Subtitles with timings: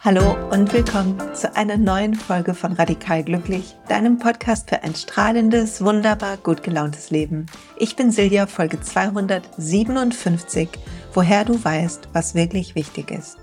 [0.00, 5.82] Hallo und willkommen zu einer neuen Folge von Radikal Glücklich, deinem Podcast für ein strahlendes,
[5.82, 7.46] wunderbar gut gelauntes Leben.
[7.78, 10.68] Ich bin Silja, Folge 257,
[11.14, 13.38] woher du weißt, was wirklich wichtig ist.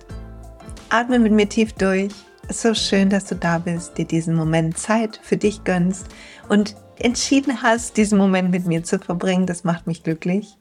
[0.89, 2.13] Atme mit mir tief durch.
[2.51, 6.07] So schön, dass du da bist, dir diesen Moment Zeit für dich gönnst
[6.49, 9.47] und entschieden hast, diesen Moment mit mir zu verbringen.
[9.47, 10.57] Das macht mich glücklich.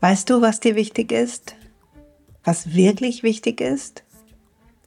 [0.00, 1.54] Weißt du, was dir wichtig ist?
[2.44, 4.04] was wirklich wichtig ist?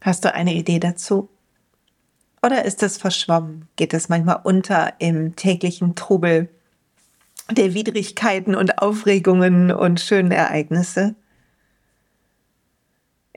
[0.01, 1.29] Hast du eine Idee dazu?
[2.43, 3.67] Oder ist es verschwommen?
[3.75, 6.49] Geht es manchmal unter im täglichen Trubel
[7.49, 11.15] der Widrigkeiten und Aufregungen und schönen Ereignisse?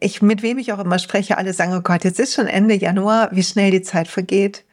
[0.01, 2.75] Ich, mit wem ich auch immer spreche, alle sagen, oh Gott, jetzt ist schon Ende
[2.75, 4.65] Januar, wie schnell die Zeit vergeht.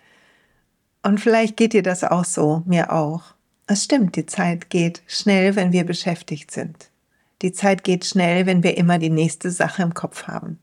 [1.04, 3.24] Und vielleicht geht dir das auch so, mir auch.
[3.68, 6.90] Es stimmt, die Zeit geht schnell, wenn wir beschäftigt sind.
[7.41, 10.60] Die Zeit geht schnell, wenn wir immer die nächste Sache im Kopf haben.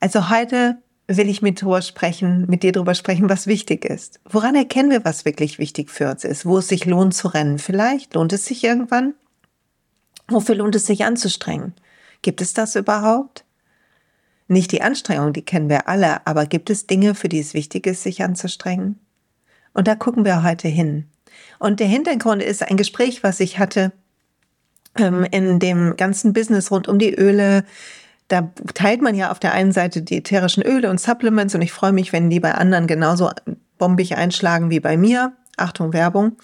[0.00, 4.20] Also heute will ich mit dir sprechen, mit dir darüber sprechen, was wichtig ist.
[4.24, 6.46] Woran erkennen wir, was wirklich wichtig für uns ist?
[6.46, 7.58] Wo es sich lohnt zu rennen?
[7.58, 9.14] Vielleicht lohnt es sich irgendwann?
[10.28, 11.74] Wofür lohnt es sich anzustrengen?
[12.22, 13.44] Gibt es das überhaupt?
[14.48, 17.86] Nicht die Anstrengung, die kennen wir alle, aber gibt es Dinge, für die es wichtig
[17.86, 18.98] ist, sich anzustrengen?
[19.72, 21.08] Und da gucken wir heute hin.
[21.58, 23.92] Und der Hintergrund ist ein Gespräch, was ich hatte
[24.98, 27.64] ähm, in dem ganzen Business rund um die Öle.
[28.28, 31.72] Da teilt man ja auf der einen Seite die ätherischen Öle und Supplements und ich
[31.72, 33.30] freue mich, wenn die bei anderen genauso
[33.78, 35.32] bombig einschlagen wie bei mir.
[35.56, 36.36] Achtung, Werbung.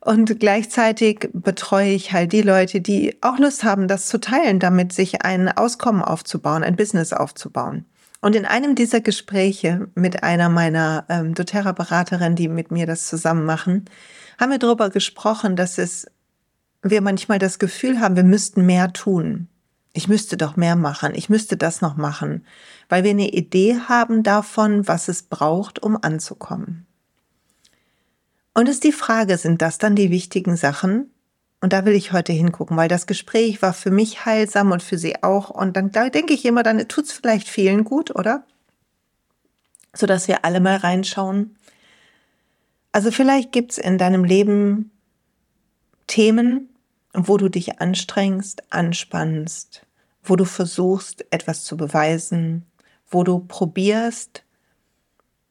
[0.00, 4.92] Und gleichzeitig betreue ich halt die Leute, die auch Lust haben, das zu teilen, damit
[4.94, 7.84] sich ein Auskommen aufzubauen, ein Business aufzubauen.
[8.22, 13.44] Und in einem dieser Gespräche mit einer meiner ähm, doTERRA-Beraterinnen, die mit mir das zusammen
[13.44, 13.86] machen,
[14.38, 16.06] haben wir darüber gesprochen, dass es
[16.82, 19.48] wir manchmal das Gefühl haben, wir müssten mehr tun.
[19.92, 22.46] Ich müsste doch mehr machen, ich müsste das noch machen,
[22.88, 26.86] weil wir eine Idee haben davon, was es braucht, um anzukommen.
[28.54, 31.12] Und ist die Frage, sind das dann die wichtigen Sachen?
[31.60, 34.98] Und da will ich heute hingucken, weil das Gespräch war für mich heilsam und für
[34.98, 35.50] sie auch.
[35.50, 38.44] Und dann da denke ich immer, dann tut es vielleicht vielen gut, oder?
[39.92, 41.56] Sodass wir alle mal reinschauen.
[42.92, 44.90] Also vielleicht gibt es in deinem Leben
[46.06, 46.70] Themen,
[47.12, 49.86] wo du dich anstrengst, anspannst,
[50.24, 52.66] wo du versuchst, etwas zu beweisen,
[53.08, 54.44] wo du probierst,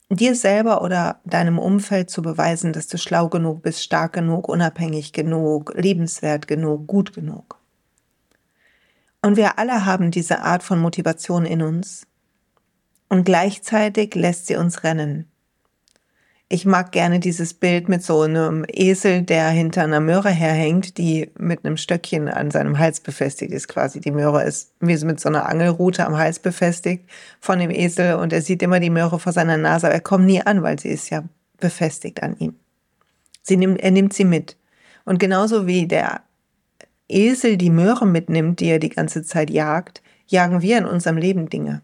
[0.10, 5.14] dir selber oder deinem Umfeld zu beweisen, dass du schlau genug bist, stark genug, unabhängig
[5.14, 7.60] genug, liebenswert genug, gut genug.
[9.22, 12.08] Und wir alle haben diese Art von Motivation in uns.
[13.10, 15.30] Und gleichzeitig lässt sie uns rennen.
[16.52, 21.30] Ich mag gerne dieses Bild mit so einem Esel, der hinter einer Möhre herhängt, die
[21.38, 23.68] mit einem Stöckchen an seinem Hals befestigt ist.
[23.68, 27.08] Quasi die Möhre ist wie mit so einer Angelrute am Hals befestigt
[27.40, 30.26] von dem Esel und er sieht immer die Möhre vor seiner Nase, aber er kommt
[30.26, 31.24] nie an, weil sie ist ja
[31.60, 32.56] befestigt an ihm.
[33.44, 34.58] Sie nimmt, er nimmt sie mit.
[35.06, 36.22] Und genauso wie der
[37.08, 41.48] Esel die Möhre mitnimmt, die er die ganze Zeit jagt, jagen wir in unserem Leben
[41.48, 41.84] Dinge.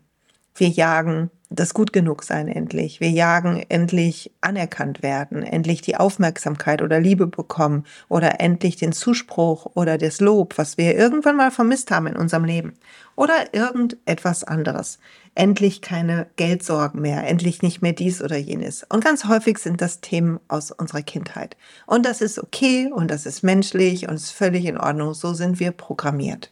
[0.56, 3.00] Wir jagen das gut genug sein endlich.
[3.00, 9.68] Wir jagen endlich anerkannt werden, endlich die Aufmerksamkeit oder Liebe bekommen oder endlich den Zuspruch
[9.76, 12.74] oder das Lob, was wir irgendwann mal vermisst haben in unserem Leben.
[13.16, 15.00] Oder irgendetwas anderes.
[15.36, 18.84] Endlich keine Geldsorgen mehr, endlich nicht mehr dies oder jenes.
[18.84, 21.58] Und ganz häufig sind das Themen aus unserer Kindheit.
[21.86, 25.14] Und das ist okay und das ist menschlich und ist völlig in Ordnung.
[25.14, 26.52] So sind wir programmiert.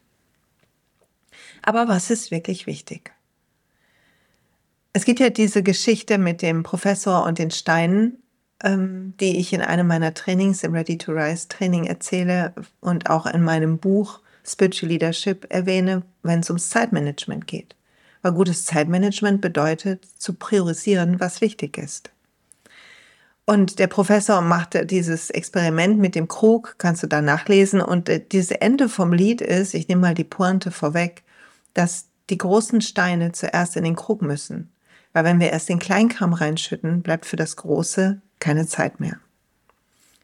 [1.61, 3.12] Aber was ist wirklich wichtig?
[4.95, 8.21] Es gibt ja diese Geschichte mit dem Professor und den Steinen,
[8.63, 13.25] ähm, die ich in einem meiner Trainings, im Ready to Rise Training erzähle und auch
[13.25, 17.75] in meinem Buch Spiritual Leadership erwähne, wenn es ums Zeitmanagement geht.
[18.21, 22.11] Weil gutes Zeitmanagement bedeutet, zu priorisieren, was wichtig ist.
[23.45, 27.81] Und der Professor machte dieses Experiment mit dem Krug, kannst du da nachlesen.
[27.81, 31.23] Und äh, dieses Ende vom Lied ist, ich nehme mal die Pointe vorweg,
[31.73, 34.72] dass die großen Steine zuerst in den Krug müssen.
[35.13, 39.17] Weil wenn wir erst den Kleinkram reinschütten, bleibt für das Große keine Zeit mehr.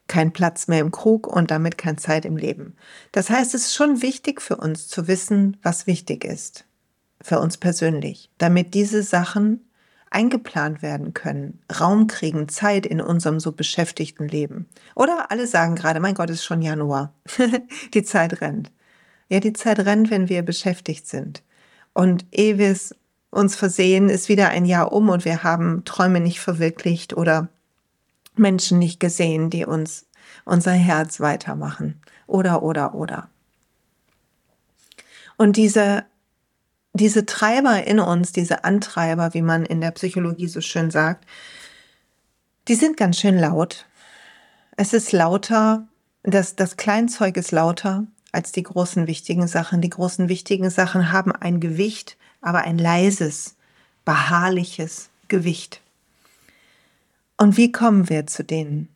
[0.07, 2.75] Kein Platz mehr im Krug und damit keine Zeit im Leben.
[3.11, 6.65] Das heißt, es ist schon wichtig für uns zu wissen, was wichtig ist.
[7.21, 8.31] Für uns persönlich.
[8.39, 9.69] Damit diese Sachen
[10.09, 14.67] eingeplant werden können, Raum kriegen, Zeit in unserem so beschäftigten Leben.
[14.95, 17.13] Oder alle sagen gerade, mein Gott, es ist schon Januar.
[17.93, 18.71] die Zeit rennt.
[19.27, 21.43] Ja, die Zeit rennt, wenn wir beschäftigt sind.
[21.93, 22.95] Und ehe wir es
[23.31, 27.49] uns versehen, ist wieder ein Jahr um und wir haben Träume nicht verwirklicht oder
[28.35, 30.07] Menschen nicht gesehen, die uns
[30.45, 32.01] unser Herz weitermachen.
[32.27, 33.29] Oder, oder, oder.
[35.37, 36.05] Und diese,
[36.93, 41.25] diese Treiber in uns, diese Antreiber, wie man in der Psychologie so schön sagt,
[42.67, 43.85] die sind ganz schön laut.
[44.75, 45.87] Es ist lauter,
[46.23, 49.81] das, das Kleinzeug ist lauter als die großen wichtigen Sachen.
[49.81, 53.55] Die großen wichtigen Sachen haben ein Gewicht, aber ein leises,
[54.05, 55.81] beharrliches Gewicht.
[57.37, 58.89] Und wie kommen wir zu denen?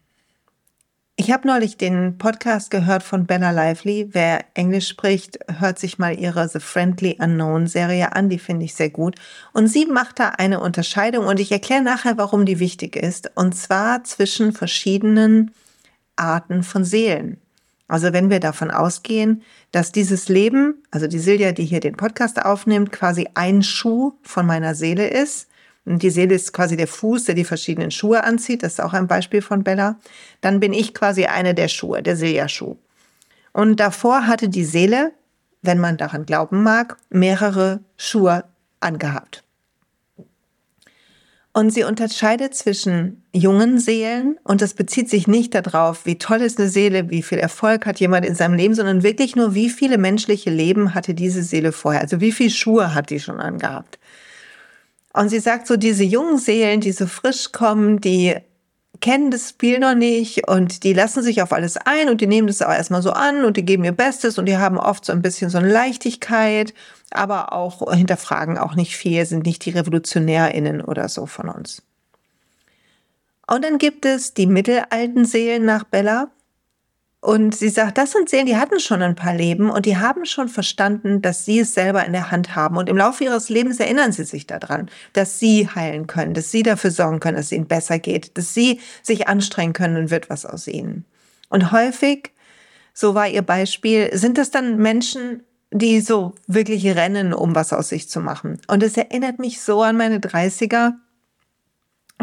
[1.15, 4.09] Ich habe neulich den Podcast gehört von Bella Lively.
[4.13, 8.29] Wer Englisch spricht, hört sich mal ihre The Friendly Unknown Serie an.
[8.29, 9.15] Die finde ich sehr gut.
[9.53, 13.29] Und sie macht da eine Unterscheidung und ich erkläre nachher, warum die wichtig ist.
[13.35, 15.51] Und zwar zwischen verschiedenen
[16.15, 17.42] Arten von Seelen.
[17.87, 22.43] Also wenn wir davon ausgehen, dass dieses Leben, also die Silja, die hier den Podcast
[22.43, 25.47] aufnimmt, quasi ein Schuh von meiner Seele ist,
[25.85, 28.63] und die Seele ist quasi der Fuß, der die verschiedenen Schuhe anzieht.
[28.63, 29.99] Das ist auch ein Beispiel von Bella.
[30.39, 32.77] Dann bin ich quasi eine der Schuhe, der Silja-Schuh.
[33.51, 35.11] Und davor hatte die Seele,
[35.61, 38.45] wenn man daran glauben mag, mehrere Schuhe
[38.79, 39.43] angehabt.
[41.55, 46.59] Und sie unterscheidet zwischen jungen Seelen, und das bezieht sich nicht darauf, wie toll ist
[46.59, 49.99] eine Seele, wie viel Erfolg hat jemand in seinem Leben, sondern wirklich nur, wie viele
[49.99, 53.99] menschliche Leben hatte diese Seele vorher, also wie viele Schuhe hat die schon angehabt.
[55.13, 58.35] Und sie sagt so, diese jungen Seelen, die so frisch kommen, die
[59.03, 62.47] kennen das Spiel noch nicht und die lassen sich auf alles ein und die nehmen
[62.47, 65.11] das auch erstmal so an und die geben ihr Bestes und die haben oft so
[65.11, 66.73] ein bisschen so eine Leichtigkeit,
[67.11, 71.83] aber auch hinterfragen auch nicht viel, sind nicht die RevolutionärInnen oder so von uns.
[73.45, 76.31] Und dann gibt es die mittelalten Seelen nach Bella,
[77.23, 80.25] und sie sagt, das sind Seelen, die hatten schon ein paar Leben und die haben
[80.25, 82.75] schon verstanden, dass sie es selber in der Hand haben.
[82.75, 86.63] Und im Laufe ihres Lebens erinnern sie sich daran, dass sie heilen können, dass sie
[86.63, 90.29] dafür sorgen können, dass es ihnen besser geht, dass sie sich anstrengen können und wird
[90.29, 91.05] was aus ihnen.
[91.47, 92.31] Und häufig,
[92.93, 97.87] so war ihr Beispiel, sind es dann Menschen, die so wirklich rennen, um was aus
[97.87, 98.59] sich zu machen.
[98.67, 100.95] Und es erinnert mich so an meine 30er,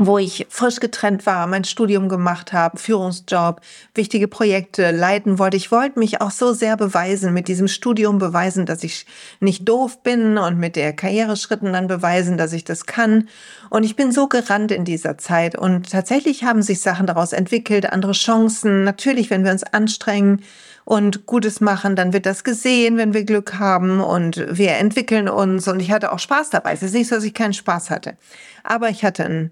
[0.07, 3.61] wo ich frisch getrennt war, mein Studium gemacht habe, Führungsjob,
[3.95, 5.59] wichtige Projekte leiten wollte.
[5.59, 9.05] Ich wollte mich auch so sehr beweisen, mit diesem Studium beweisen, dass ich
[9.41, 13.29] nicht doof bin und mit der Karriereschritten dann beweisen, dass ich das kann.
[13.69, 17.93] Und ich bin so gerannt in dieser Zeit und tatsächlich haben sich Sachen daraus entwickelt,
[17.93, 18.85] andere Chancen.
[18.85, 20.41] Natürlich, wenn wir uns anstrengen,
[20.87, 25.69] und Gutes machen, dann wird das gesehen, wenn wir Glück haben und wir entwickeln uns
[25.69, 26.73] und ich hatte auch Spaß dabei.
[26.73, 28.17] Es ist nicht so, dass ich keinen Spaß hatte,
[28.65, 29.51] aber ich hatte einen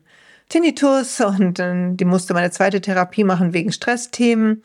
[0.48, 4.62] Tinnitus und äh, die musste meine zweite Therapie machen wegen Stressthemen,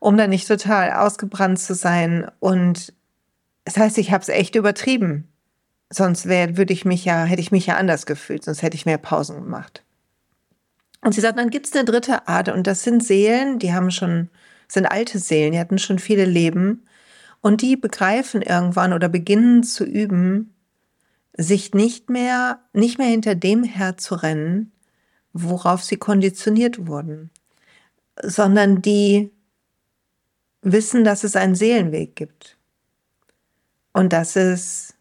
[0.00, 2.30] um dann nicht total ausgebrannt zu sein.
[2.40, 2.92] Und
[3.64, 5.28] das heißt, ich habe es echt übertrieben.
[5.90, 8.86] Sonst wär, würde ich mich ja, hätte ich mich ja anders gefühlt, sonst hätte ich
[8.86, 9.84] mehr Pausen gemacht.
[11.02, 13.90] Und sie sagt, dann gibt es eine dritte Art und das sind Seelen, die haben
[13.90, 14.30] schon,
[14.68, 16.86] sind alte Seelen, die hatten schon viele Leben
[17.42, 20.54] und die begreifen irgendwann oder beginnen zu üben,
[21.36, 24.72] sich nicht mehr, nicht mehr hinter dem herzurennen,
[25.34, 27.30] worauf sie konditioniert wurden,
[28.22, 29.30] sondern die
[30.62, 32.56] wissen, dass es einen Seelenweg gibt
[33.92, 34.94] und dass es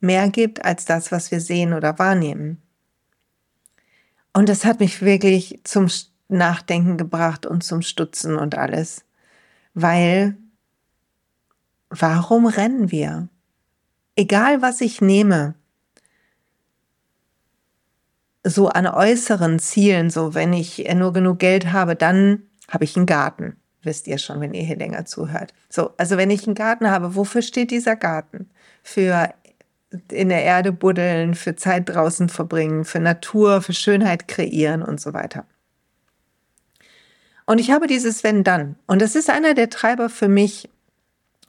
[0.00, 2.62] mehr gibt als das, was wir sehen oder wahrnehmen.
[4.32, 5.88] Und das hat mich wirklich zum
[6.28, 9.04] Nachdenken gebracht und zum Stutzen und alles,
[9.74, 10.36] weil
[11.90, 13.28] warum rennen wir?
[14.16, 15.54] Egal was ich nehme,
[18.44, 23.06] so an äußeren Zielen, so wenn ich nur genug Geld habe, dann habe ich einen
[23.06, 23.56] Garten.
[23.82, 25.52] Wisst ihr schon, wenn ihr hier länger zuhört.
[25.68, 28.48] So, also wenn ich einen Garten habe, wofür steht dieser Garten?
[28.82, 29.32] Für
[30.10, 35.12] in der Erde buddeln, für Zeit draußen verbringen, für Natur, für Schönheit kreieren und so
[35.12, 35.44] weiter.
[37.44, 38.76] Und ich habe dieses Wenn dann.
[38.86, 40.70] Und das ist einer der Treiber für mich,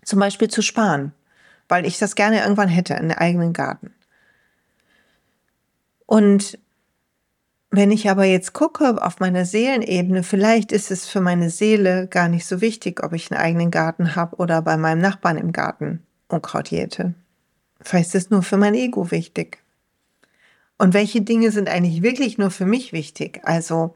[0.03, 1.13] zum Beispiel zu sparen,
[1.69, 3.93] weil ich das gerne irgendwann hätte, einen eigenen Garten.
[6.05, 6.59] Und
[7.75, 12.27] wenn ich aber jetzt gucke auf meiner Seelenebene, vielleicht ist es für meine Seele gar
[12.27, 16.03] nicht so wichtig, ob ich einen eigenen Garten habe oder bei meinem Nachbarn im Garten
[16.27, 17.15] Unkraut jäte.
[17.81, 19.57] Vielleicht ist es nur für mein Ego wichtig.
[20.77, 23.41] Und welche Dinge sind eigentlich wirklich nur für mich wichtig?
[23.43, 23.95] Also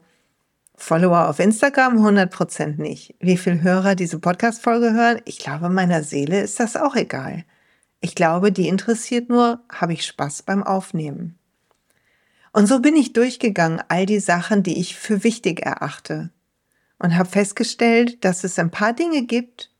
[0.74, 3.14] Follower auf Instagram 100% nicht.
[3.20, 5.20] Wie viele Hörer diese Podcast-Folge hören?
[5.24, 7.44] Ich glaube, meiner Seele ist das auch egal.
[8.00, 11.37] Ich glaube, die interessiert nur, habe ich Spaß beim Aufnehmen.
[12.52, 16.30] Und so bin ich durchgegangen, all die Sachen, die ich für wichtig erachte.
[16.98, 19.70] Und habe festgestellt, dass es ein paar Dinge gibt,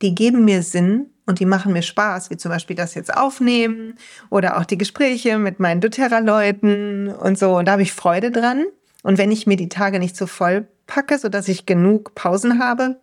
[0.00, 3.94] die geben mir Sinn und die machen mir Spaß, wie zum Beispiel das jetzt aufnehmen
[4.30, 7.56] oder auch die Gespräche mit meinen doTERRA-Leuten und so.
[7.56, 8.64] Und da habe ich Freude dran.
[9.02, 13.00] Und wenn ich mir die Tage nicht so voll packe, sodass ich genug Pausen habe,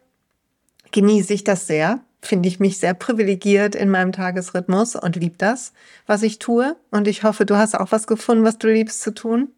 [0.92, 2.02] genieße ich das sehr.
[2.22, 5.72] Finde ich mich sehr privilegiert in meinem Tagesrhythmus und liebe das,
[6.06, 6.76] was ich tue.
[6.92, 9.50] Und ich hoffe, du hast auch was gefunden, was du liebst zu tun.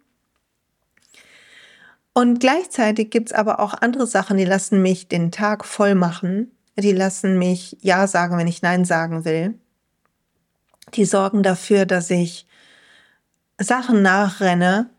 [2.14, 6.52] Und gleichzeitig gibt's aber auch andere Sachen, die lassen mich den Tag voll machen.
[6.78, 9.56] Die lassen mich Ja sagen, wenn ich Nein sagen will.
[10.94, 12.46] Die sorgen dafür, dass ich
[13.58, 14.90] Sachen nachrenne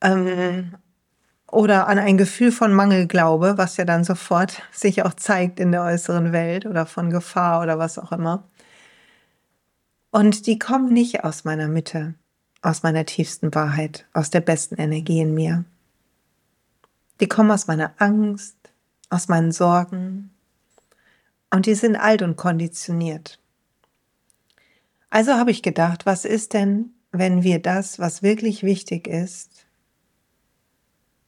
[0.00, 0.74] ähm,
[1.50, 5.72] oder an ein Gefühl von Mangel glaube, was ja dann sofort sich auch zeigt in
[5.72, 8.44] der äußeren Welt oder von Gefahr oder was auch immer.
[10.10, 12.14] Und die kommen nicht aus meiner Mitte,
[12.62, 15.64] aus meiner tiefsten Wahrheit, aus der besten Energie in mir.
[17.20, 18.56] Die kommen aus meiner Angst,
[19.08, 20.30] aus meinen Sorgen
[21.50, 23.38] und die sind alt und konditioniert.
[25.10, 29.55] Also habe ich gedacht, was ist denn, wenn wir das, was wirklich wichtig ist,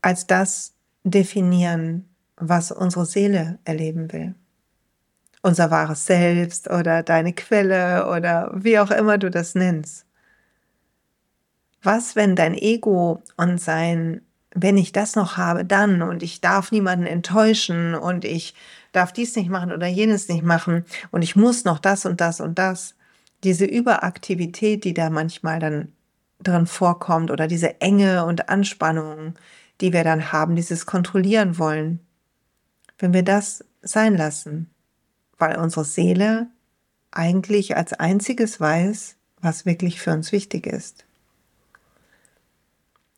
[0.02, 0.74] als das
[1.04, 4.34] definieren, was unsere Seele erleben will?
[5.42, 10.04] Unser wahres Selbst oder deine Quelle oder wie auch immer du das nennst.
[11.82, 14.22] Was, wenn dein Ego und sein
[14.54, 18.54] wenn ich das noch habe, dann und ich darf niemanden enttäuschen und ich
[18.92, 22.40] darf dies nicht machen oder jenes nicht machen und ich muss noch das und das
[22.40, 22.94] und das.
[23.44, 25.92] Diese Überaktivität, die da manchmal dann
[26.42, 29.34] drin vorkommt oder diese Enge und Anspannung,
[29.80, 32.00] die wir dann haben, dieses Kontrollieren wollen,
[32.98, 34.70] wenn wir das sein lassen,
[35.38, 36.48] weil unsere Seele
[37.10, 41.04] eigentlich als einziges weiß, was wirklich für uns wichtig ist.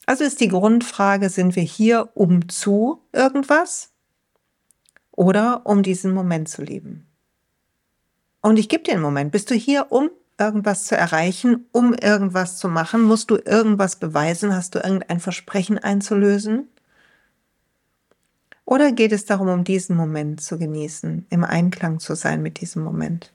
[0.06, 3.90] Also ist die Grundfrage, sind wir hier um zu irgendwas
[5.12, 7.06] oder um diesen Moment zu leben?
[8.42, 9.32] Und ich gebe dir einen Moment.
[9.32, 13.02] Bist du hier, um irgendwas zu erreichen, um irgendwas zu machen?
[13.02, 14.54] Musst du irgendwas beweisen?
[14.54, 16.68] Hast du irgendein Versprechen einzulösen?
[18.64, 22.82] Oder geht es darum, um diesen Moment zu genießen, im Einklang zu sein mit diesem
[22.82, 23.32] Moment?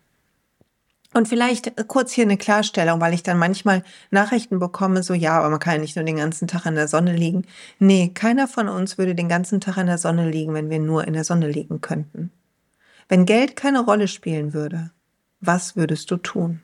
[1.16, 5.38] Und vielleicht äh, kurz hier eine Klarstellung, weil ich dann manchmal Nachrichten bekomme, so ja,
[5.38, 7.46] aber man kann ja nicht nur den ganzen Tag in der Sonne liegen.
[7.80, 11.08] Nee, keiner von uns würde den ganzen Tag in der Sonne liegen, wenn wir nur
[11.08, 12.32] in der Sonne liegen könnten.
[13.08, 14.92] Wenn Geld keine Rolle spielen würde,
[15.40, 16.62] was würdest du tun?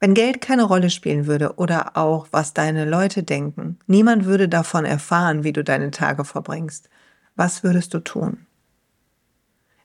[0.00, 4.84] Wenn Geld keine Rolle spielen würde oder auch was deine Leute denken, niemand würde davon
[4.84, 6.88] erfahren, wie du deine Tage verbringst,
[7.34, 8.46] was würdest du tun?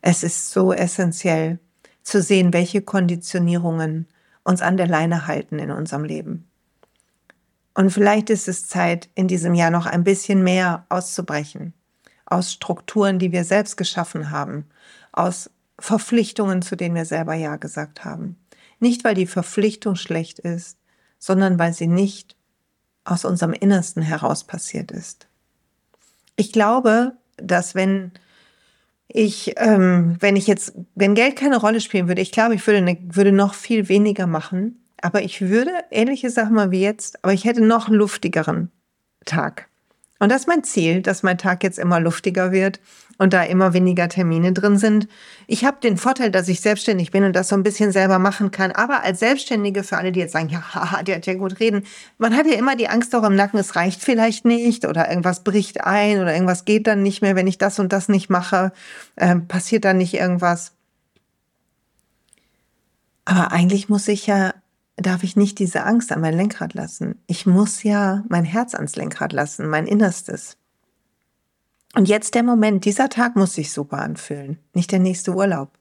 [0.01, 1.59] Es ist so essentiell,
[2.03, 4.07] zu sehen, welche Konditionierungen
[4.43, 6.49] uns an der Leine halten in unserem Leben.
[7.73, 11.73] Und vielleicht ist es Zeit, in diesem Jahr noch ein bisschen mehr auszubrechen.
[12.25, 14.65] Aus Strukturen, die wir selbst geschaffen haben.
[15.11, 18.37] Aus Verpflichtungen, zu denen wir selber Ja gesagt haben.
[18.79, 20.77] Nicht, weil die Verpflichtung schlecht ist,
[21.19, 22.35] sondern weil sie nicht
[23.05, 25.27] aus unserem Innersten heraus passiert ist.
[26.35, 28.11] Ich glaube, dass wenn
[29.07, 32.81] ich, ähm, wenn ich jetzt, wenn Geld keine Rolle spielen würde, ich glaube, ich würde,
[32.81, 34.79] ne, würde noch viel weniger machen.
[35.01, 38.71] Aber ich würde ähnliche Sachen mal wie jetzt, aber ich hätte noch luftigeren
[39.25, 39.67] Tag.
[40.23, 42.79] Und das ist mein Ziel, dass mein Tag jetzt immer luftiger wird
[43.17, 45.09] und da immer weniger Termine drin sind.
[45.47, 48.49] Ich habe den Vorteil, dass ich selbstständig bin und das so ein bisschen selber machen
[48.49, 48.71] kann.
[48.71, 51.83] Aber als Selbstständige, für alle, die jetzt sagen, ja, haha, der hat ja gut reden,
[52.19, 55.43] man hat ja immer die Angst auch im Nacken, es reicht vielleicht nicht oder irgendwas
[55.43, 58.71] bricht ein oder irgendwas geht dann nicht mehr, wenn ich das und das nicht mache,
[59.17, 60.71] äh, passiert dann nicht irgendwas.
[63.25, 64.53] Aber eigentlich muss ich ja
[64.97, 67.21] darf ich nicht diese Angst an mein Lenkrad lassen.
[67.27, 70.57] Ich muss ja mein Herz ans Lenkrad lassen, mein Innerstes.
[71.95, 75.77] Und jetzt der Moment, dieser Tag muss sich super anfühlen, nicht der nächste Urlaub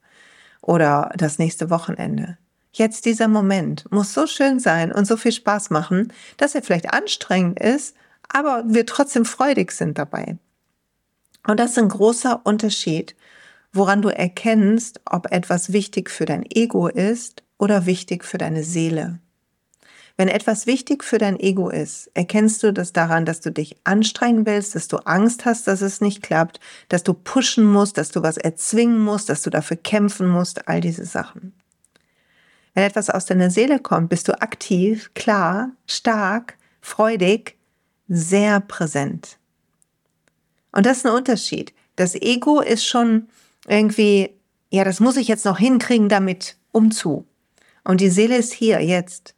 [0.61, 2.38] oder das nächste Wochenende.
[2.73, 6.92] Jetzt dieser Moment muss so schön sein und so viel Spaß machen, dass er vielleicht
[6.92, 7.95] anstrengend ist,
[8.28, 10.38] aber wir trotzdem freudig sind dabei.
[11.47, 13.14] Und das ist ein großer Unterschied,
[13.73, 19.21] woran du erkennst, ob etwas wichtig für dein Ego ist oder wichtig für deine Seele.
[20.16, 24.47] Wenn etwas wichtig für dein Ego ist, erkennst du das daran, dass du dich anstrengen
[24.47, 28.21] willst, dass du Angst hast, dass es nicht klappt, dass du pushen musst, dass du
[28.21, 31.52] was erzwingen musst, dass du dafür kämpfen musst, all diese Sachen.
[32.75, 37.57] Wenn etwas aus deiner Seele kommt, bist du aktiv, klar, stark, freudig,
[38.09, 39.38] sehr präsent.
[40.73, 41.73] Und das ist ein Unterschied.
[41.95, 43.28] Das Ego ist schon
[43.69, 44.31] irgendwie,
[44.71, 47.25] ja, das muss ich jetzt noch hinkriegen, damit umzu.
[47.85, 49.35] Und die Seele ist hier, jetzt.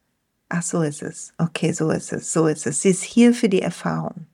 [0.49, 1.33] Ach, so ist es.
[1.39, 2.83] Okay, so ist es, so ist es.
[2.83, 4.27] Sie ist hier für die Erfahrung.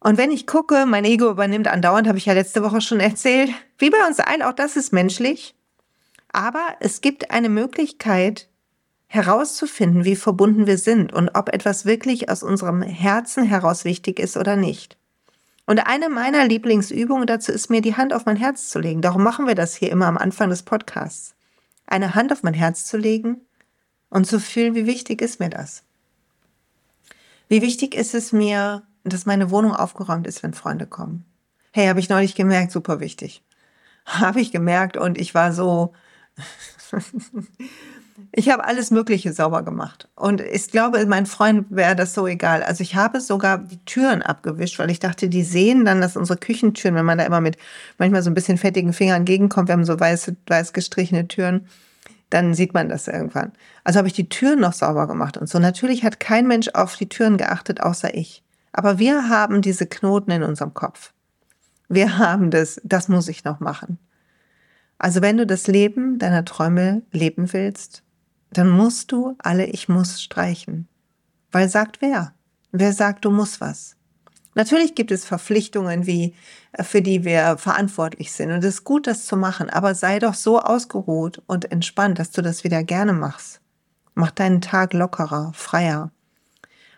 [0.00, 3.50] Und wenn ich gucke, mein Ego übernimmt andauernd, habe ich ja letzte Woche schon erzählt,
[3.78, 5.54] wie bei uns allen, auch das ist menschlich.
[6.32, 8.48] Aber es gibt eine Möglichkeit
[9.06, 14.36] herauszufinden, wie verbunden wir sind und ob etwas wirklich aus unserem Herzen heraus wichtig ist
[14.36, 14.98] oder nicht.
[15.66, 19.00] Und eine meiner Lieblingsübungen dazu ist mir die Hand auf mein Herz zu legen.
[19.00, 21.34] Darum machen wir das hier immer am Anfang des Podcasts.
[21.86, 23.40] Eine Hand auf mein Herz zu legen
[24.10, 25.82] und zu fühlen, wie wichtig ist mir das.
[27.48, 31.24] Wie wichtig ist es mir, dass meine Wohnung aufgeräumt ist, wenn Freunde kommen.
[31.72, 33.42] Hey, habe ich neulich gemerkt, super wichtig.
[34.06, 35.94] Habe ich gemerkt und ich war so,
[38.32, 40.08] ich habe alles Mögliche sauber gemacht.
[40.14, 42.62] Und ich glaube, mein Freund wäre das so egal.
[42.62, 46.38] Also ich habe sogar die Türen abgewischt, weil ich dachte, die sehen dann, dass unsere
[46.38, 47.56] Küchentüren, wenn man da immer mit
[47.98, 51.66] manchmal so ein bisschen fettigen Fingern entgegenkommt, wir haben so weiß, weiß gestrichene Türen,
[52.30, 53.52] dann sieht man das irgendwann.
[53.82, 55.58] Also habe ich die Türen noch sauber gemacht und so.
[55.58, 58.42] Natürlich hat kein Mensch auf die Türen geachtet, außer ich.
[58.72, 61.12] Aber wir haben diese Knoten in unserem Kopf.
[61.88, 63.98] Wir haben das, das muss ich noch machen.
[64.98, 68.03] Also wenn du das Leben deiner Träume leben willst,
[68.58, 70.88] dann musst du alle Ich muss streichen.
[71.52, 72.34] Weil sagt wer?
[72.72, 73.96] Wer sagt, du musst was?
[74.54, 76.34] Natürlich gibt es Verpflichtungen, wie,
[76.72, 78.50] äh, für die wir verantwortlich sind.
[78.50, 79.70] Und es ist gut, das zu machen.
[79.70, 83.60] Aber sei doch so ausgeruht und entspannt, dass du das wieder gerne machst.
[84.14, 86.10] Mach deinen Tag lockerer, freier.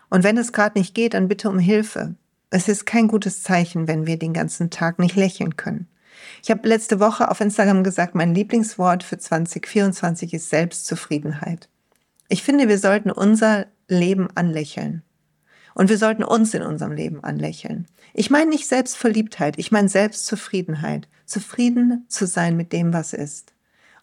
[0.09, 2.15] Und wenn es gerade nicht geht, dann bitte um Hilfe.
[2.49, 5.87] Es ist kein gutes Zeichen, wenn wir den ganzen Tag nicht lächeln können.
[6.43, 11.69] Ich habe letzte Woche auf Instagram gesagt, mein Lieblingswort für 2024 ist Selbstzufriedenheit.
[12.29, 15.03] Ich finde, wir sollten unser Leben anlächeln.
[15.73, 17.85] Und wir sollten uns in unserem Leben anlächeln.
[18.13, 21.07] Ich meine nicht Selbstverliebtheit, ich meine Selbstzufriedenheit.
[21.25, 23.53] Zufrieden zu sein mit dem, was ist.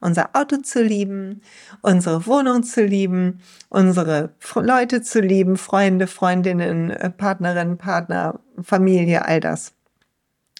[0.01, 1.41] Unser Auto zu lieben,
[1.81, 3.41] unsere Wohnung zu lieben,
[3.71, 9.73] unsere Leute zu lieben, Freunde, Freundinnen, äh, Partnerinnen, Partner, Familie, all das.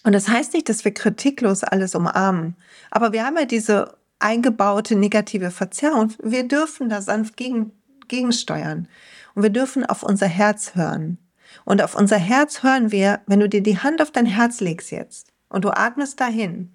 [0.05, 2.55] Und das heißt nicht, dass wir kritiklos alles umarmen.
[2.91, 6.13] Aber wir haben ja diese eingebaute negative Verzerrung.
[6.21, 7.71] Wir dürfen da sanft gegen,
[8.07, 8.87] gegensteuern.
[9.33, 11.17] Und wir dürfen auf unser Herz hören.
[11.63, 14.91] Und auf unser Herz hören wir, wenn du dir die Hand auf dein Herz legst
[14.91, 16.71] jetzt und du atmest dahin,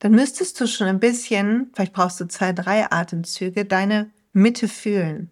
[0.00, 5.30] dann müsstest du schon ein bisschen, vielleicht brauchst du zwei, drei Atemzüge, deine Mitte fühlen.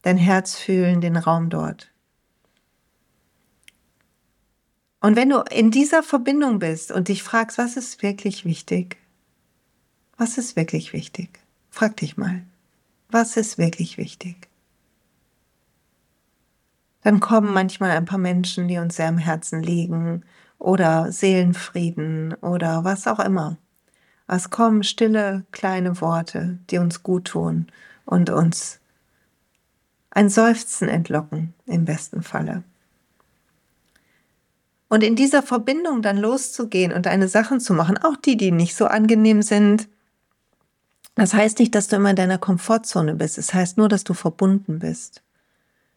[0.00, 1.90] Dein Herz fühlen, den Raum dort.
[5.00, 8.96] Und wenn du in dieser Verbindung bist und dich fragst, was ist wirklich wichtig?
[10.16, 11.40] Was ist wirklich wichtig?
[11.70, 12.42] Frag dich mal,
[13.08, 14.48] was ist wirklich wichtig?
[17.02, 20.24] Dann kommen manchmal ein paar Menschen, die uns sehr am Herzen liegen
[20.58, 23.56] oder Seelenfrieden oder was auch immer.
[24.26, 27.68] Es kommen stille kleine Worte, die uns gut tun
[28.04, 28.80] und uns
[30.10, 32.64] ein Seufzen entlocken im besten Falle.
[34.88, 38.74] Und in dieser Verbindung dann loszugehen und deine Sachen zu machen, auch die, die nicht
[38.74, 39.88] so angenehm sind,
[41.14, 43.38] das heißt nicht, dass du immer in deiner Komfortzone bist.
[43.38, 45.22] Es das heißt nur, dass du verbunden bist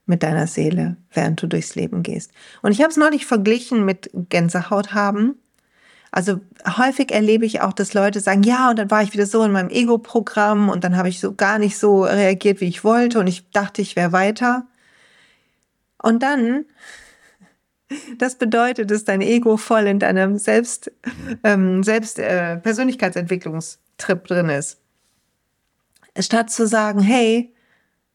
[0.05, 2.31] mit deiner Seele, während du durchs Leben gehst.
[2.61, 5.35] Und ich habe es neulich verglichen mit Gänsehaut haben.
[6.11, 6.41] Also
[6.77, 9.51] häufig erlebe ich auch, dass Leute sagen, ja, und dann war ich wieder so in
[9.51, 13.27] meinem Ego-Programm und dann habe ich so gar nicht so reagiert, wie ich wollte und
[13.27, 14.65] ich dachte, ich wäre weiter.
[16.01, 16.65] Und dann,
[18.17, 20.91] das bedeutet, dass dein Ego voll in deinem Selbst,
[21.43, 24.79] ähm, Selbst äh, Persönlichkeitsentwicklungstrip drin ist.
[26.17, 27.53] Statt zu sagen, hey,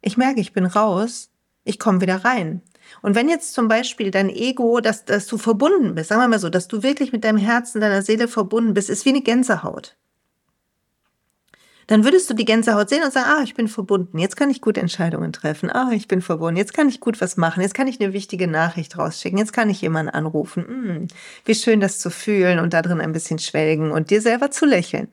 [0.02, 1.30] ich merke, ich bin raus,
[1.64, 2.62] ich komme wieder rein.
[3.02, 6.38] Und wenn jetzt zum Beispiel dein Ego, dass, dass du verbunden bist, sagen wir mal
[6.38, 9.96] so, dass du wirklich mit deinem Herzen, deiner Seele verbunden bist, ist wie eine Gänsehaut.
[11.88, 14.60] Dann würdest du die Gänsehaut sehen und sagen, ah, ich bin verbunden, jetzt kann ich
[14.60, 17.86] gut Entscheidungen treffen, ah, ich bin verbunden, jetzt kann ich gut was machen, jetzt kann
[17.86, 20.66] ich eine wichtige Nachricht rausschicken, jetzt kann ich jemanden anrufen.
[20.66, 21.08] Hm,
[21.44, 24.66] wie schön das zu fühlen und da drin ein bisschen schwelgen und dir selber zu
[24.66, 25.08] lächeln.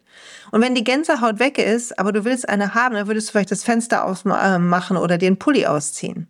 [0.51, 3.51] Und wenn die Gänsehaut weg ist, aber du willst eine haben, dann würdest du vielleicht
[3.51, 6.27] das Fenster ausmachen oder den Pulli ausziehen.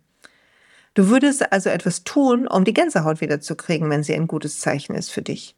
[0.92, 5.10] Du würdest also etwas tun, um die Gänsehaut wiederzukriegen, wenn sie ein gutes Zeichen ist
[5.10, 5.56] für dich.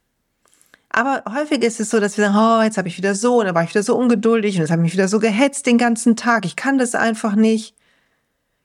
[0.97, 3.45] Aber häufig ist es so, dass wir sagen, oh, jetzt habe ich wieder so, und
[3.45, 5.77] dann war ich wieder so ungeduldig und jetzt habe ich mich wieder so gehetzt den
[5.77, 6.47] ganzen Tag.
[6.47, 7.77] Ich kann das einfach nicht.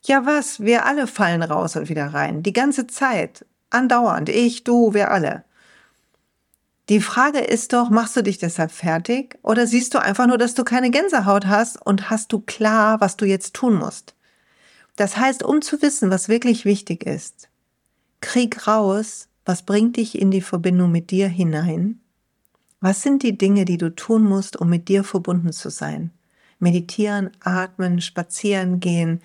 [0.05, 0.61] Ja, was?
[0.61, 2.41] Wir alle fallen raus und wieder rein.
[2.41, 3.45] Die ganze Zeit.
[3.69, 4.29] Andauernd.
[4.29, 5.43] Ich, du, wir alle.
[6.87, 10.53] Die Frage ist doch, machst du dich deshalb fertig oder siehst du einfach nur, dass
[10.53, 14.15] du keine Gänsehaut hast und hast du klar, was du jetzt tun musst?
[14.95, 17.49] Das heißt, um zu wissen, was wirklich wichtig ist,
[18.21, 22.00] krieg raus, was bringt dich in die Verbindung mit dir hinein?
[22.81, 26.11] Was sind die Dinge, die du tun musst, um mit dir verbunden zu sein?
[26.59, 29.21] Meditieren, atmen, spazieren gehen,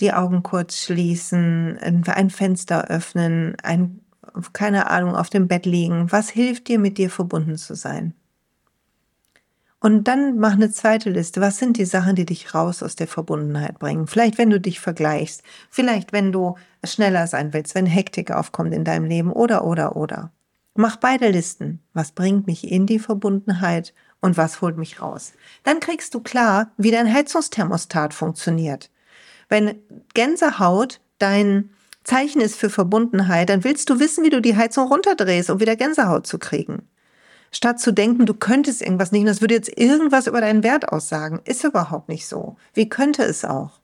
[0.00, 4.00] die Augen kurz schließen, ein Fenster öffnen, ein,
[4.54, 6.10] keine Ahnung, auf dem Bett liegen.
[6.10, 8.14] Was hilft dir, mit dir verbunden zu sein?
[9.78, 11.42] Und dann mach eine zweite Liste.
[11.42, 14.06] Was sind die Sachen, die dich raus aus der Verbundenheit bringen?
[14.06, 15.42] Vielleicht, wenn du dich vergleichst.
[15.70, 20.32] Vielleicht, wenn du schneller sein willst, wenn Hektik aufkommt in deinem Leben oder, oder, oder.
[20.76, 21.80] Mach beide Listen.
[21.94, 25.32] Was bringt mich in die Verbundenheit und was holt mich raus?
[25.62, 28.90] Dann kriegst du klar, wie dein Heizungsthermostat funktioniert.
[29.48, 29.76] Wenn
[30.12, 31.70] Gänsehaut dein
[32.04, 35.76] Zeichen ist für Verbundenheit, dann willst du wissen, wie du die Heizung runterdrehst, um wieder
[35.76, 36.88] Gänsehaut zu kriegen.
[37.52, 41.40] Statt zu denken, du könntest irgendwas nicht, das würde jetzt irgendwas über deinen Wert aussagen,
[41.44, 42.56] ist überhaupt nicht so.
[42.74, 43.80] Wie könnte es auch?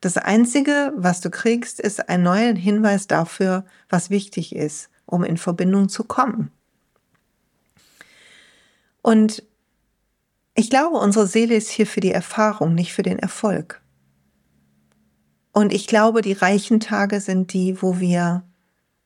[0.00, 5.36] Das Einzige, was du kriegst, ist ein neuer Hinweis dafür, was wichtig ist, um in
[5.36, 6.50] Verbindung zu kommen.
[9.02, 9.42] Und
[10.54, 13.80] ich glaube, unsere Seele ist hier für die Erfahrung, nicht für den Erfolg.
[15.52, 18.44] Und ich glaube, die reichen Tage sind die, wo wir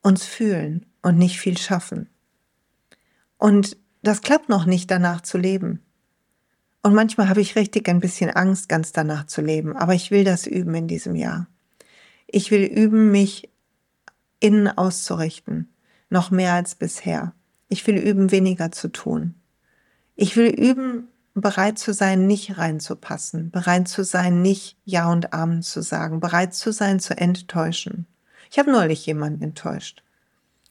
[0.03, 2.09] uns fühlen und nicht viel schaffen.
[3.38, 5.81] Und das klappt noch nicht, danach zu leben.
[6.83, 9.75] Und manchmal habe ich richtig ein bisschen Angst, ganz danach zu leben.
[9.75, 11.47] Aber ich will das üben in diesem Jahr.
[12.27, 13.49] Ich will üben, mich
[14.40, 15.73] innen auszurichten.
[16.11, 17.33] Noch mehr als bisher.
[17.69, 19.35] Ich will üben, weniger zu tun.
[20.17, 23.51] Ich will üben, bereit zu sein, nicht reinzupassen.
[23.51, 26.21] Bereit zu sein, nicht Ja und Amen zu sagen.
[26.21, 28.07] Bereit zu sein, zu enttäuschen.
[28.51, 30.03] Ich habe neulich jemanden enttäuscht.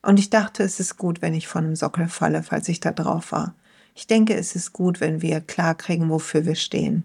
[0.02, 2.91] Und ich dachte, es ist gut, wenn ich von einem Sockel falle, falls ich da
[2.91, 3.56] drauf war.
[3.96, 7.04] Ich denke, es ist gut, wenn wir klar kriegen, wofür wir stehen.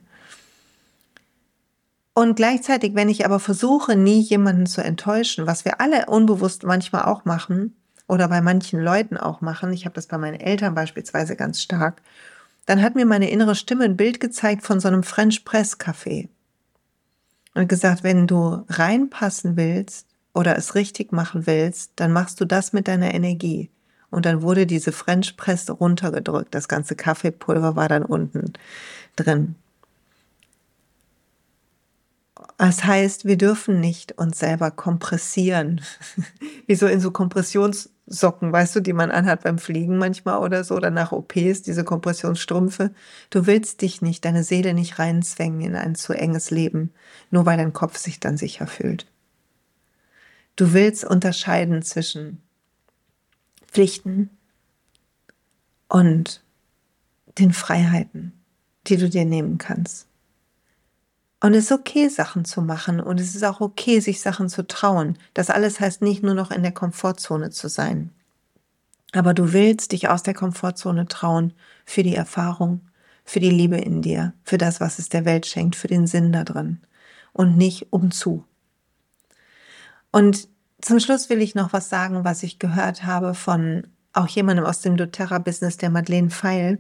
[2.15, 7.05] Und gleichzeitig, wenn ich aber versuche, nie jemanden zu enttäuschen, was wir alle unbewusst manchmal
[7.05, 7.77] auch machen
[8.09, 12.03] oder bei manchen Leuten auch machen, ich habe das bei meinen Eltern beispielsweise ganz stark,
[12.67, 16.29] dann hat mir meine innere Stimme ein Bild gezeigt von so einem French Press Café
[17.55, 22.73] und gesagt, wenn du reinpassen willst, oder es richtig machen willst, dann machst du das
[22.73, 23.71] mit deiner Energie.
[24.09, 26.55] Und dann wurde diese French Press runtergedrückt.
[26.55, 28.53] Das ganze Kaffeepulver war dann unten
[29.17, 29.57] drin.
[32.57, 35.81] Das heißt, wir dürfen nicht uns selber kompressieren.
[36.67, 37.11] Wie so in so
[38.09, 41.85] Kompressionssocken, weißt du, die man anhat beim Fliegen manchmal oder so, oder nach OPs, diese
[41.85, 42.93] Kompressionsstrümpfe.
[43.31, 46.93] Du willst dich nicht, deine Seele nicht reinzwängen in ein zu enges Leben,
[47.31, 49.07] nur weil dein Kopf sich dann sicher fühlt.
[50.57, 52.43] Du willst unterscheiden zwischen
[53.67, 54.31] Pflichten
[55.89, 56.43] und
[57.39, 58.33] den Freiheiten,
[58.87, 60.08] die du dir nehmen kannst.
[61.41, 64.67] Und es ist okay, Sachen zu machen und es ist auch okay, sich Sachen zu
[64.67, 65.17] trauen.
[65.35, 68.11] Das alles heißt nicht nur noch in der Komfortzone zu sein.
[69.13, 72.81] Aber du willst dich aus der Komfortzone trauen für die Erfahrung,
[73.25, 76.33] für die Liebe in dir, für das, was es der Welt schenkt, für den Sinn
[76.33, 76.81] da drin
[77.33, 78.45] und nicht umzu.
[80.11, 80.49] Und
[80.81, 84.81] zum Schluss will ich noch was sagen, was ich gehört habe von auch jemandem aus
[84.81, 86.79] dem doTERRA-Business, der Madeleine Feil.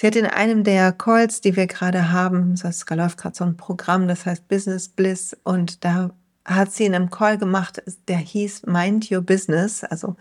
[0.00, 3.56] Sie hat in einem der Calls, die wir gerade haben, das läuft gerade so ein
[3.56, 6.10] Programm, das heißt Business Bliss, und da
[6.44, 10.16] hat sie in einem Call gemacht, der hieß Mind Your Business, also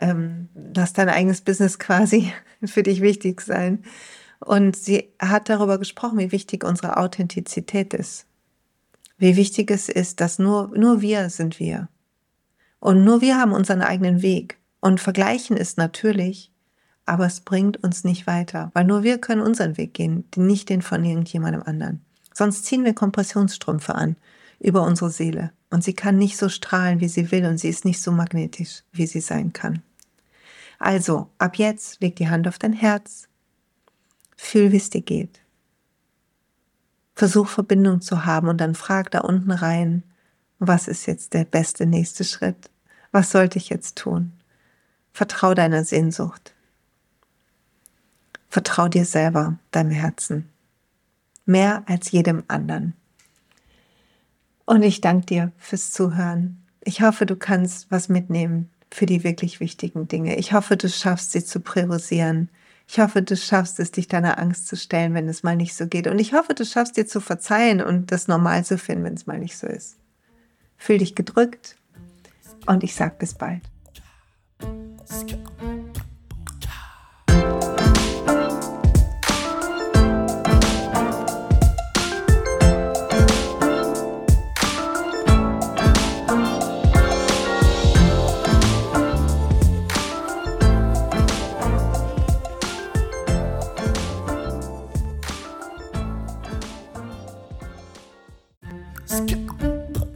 [0.00, 2.32] ähm, lass dein eigenes Business quasi
[2.64, 3.82] für dich wichtig sein.
[4.38, 8.26] Und sie hat darüber gesprochen, wie wichtig unsere Authentizität ist
[9.18, 11.88] wie wichtig es ist, dass nur, nur wir sind wir.
[12.80, 14.58] Und nur wir haben unseren eigenen Weg.
[14.80, 16.52] Und vergleichen ist natürlich,
[17.06, 20.82] aber es bringt uns nicht weiter, weil nur wir können unseren Weg gehen, nicht den
[20.82, 22.04] von irgendjemandem anderen.
[22.34, 24.16] Sonst ziehen wir Kompressionsstrümpfe an
[24.58, 27.84] über unsere Seele und sie kann nicht so strahlen, wie sie will und sie ist
[27.84, 29.82] nicht so magnetisch, wie sie sein kann.
[30.78, 33.28] Also, ab jetzt leg die Hand auf dein Herz,
[34.36, 35.40] fühl, wie es dir geht.
[37.14, 40.02] Versuch Verbindung zu haben und dann frag da unten rein,
[40.58, 42.70] was ist jetzt der beste nächste Schritt?
[43.12, 44.32] Was sollte ich jetzt tun?
[45.12, 46.55] Vertrau deiner Sehnsucht.
[48.56, 50.48] Vertrau dir selber, deinem Herzen.
[51.44, 52.94] Mehr als jedem anderen.
[54.64, 56.64] Und ich danke dir fürs Zuhören.
[56.82, 60.36] Ich hoffe, du kannst was mitnehmen für die wirklich wichtigen Dinge.
[60.36, 62.48] Ich hoffe, du schaffst sie zu priorisieren
[62.88, 65.86] ich hoffe, du schaffst es, dich deiner Angst zu stellen, wenn es mal nicht so
[65.86, 66.06] geht.
[66.06, 69.26] Und ich hoffe, du schaffst dir zu verzeihen und das normal zu finden, wenn es
[69.26, 69.96] mal nicht so ist.
[70.78, 71.76] Fühl dich gedrückt
[72.64, 73.60] und ich sag bis bald.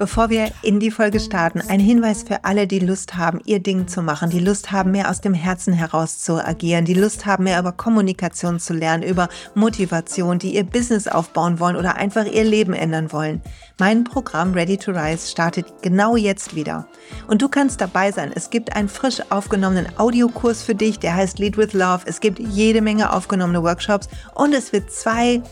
[0.00, 3.86] Bevor wir in die Folge starten, ein Hinweis für alle, die Lust haben, ihr Ding
[3.86, 7.44] zu machen, die Lust haben, mehr aus dem Herzen heraus zu agieren, die Lust haben,
[7.44, 12.44] mehr über Kommunikation zu lernen, über Motivation, die ihr Business aufbauen wollen oder einfach ihr
[12.44, 13.42] Leben ändern wollen.
[13.78, 16.86] Mein Programm Ready to Rise startet genau jetzt wieder.
[17.28, 18.32] Und du kannst dabei sein.
[18.34, 22.04] Es gibt einen frisch aufgenommenen Audiokurs für dich, der heißt Lead with Love.
[22.06, 25.42] Es gibt jede Menge aufgenommene Workshops und es wird zwei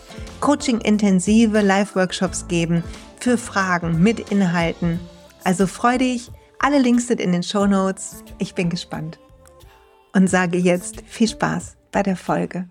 [0.41, 2.83] Coaching-intensive Live-Workshops geben
[3.25, 5.01] für Fragen mit Inhalten.
[5.45, 8.25] Also freu dich, alle Links sind in den Show Notes.
[8.39, 9.19] Ich bin gespannt.
[10.15, 12.69] Und sage jetzt viel Spaß bei der Folge.